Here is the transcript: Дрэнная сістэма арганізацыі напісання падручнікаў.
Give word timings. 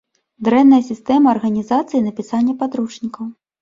Дрэнная 0.47 0.79
сістэма 0.89 1.27
арганізацыі 1.35 2.05
напісання 2.09 2.61
падручнікаў. 2.67 3.35